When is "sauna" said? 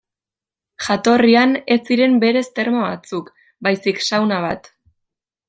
4.09-4.43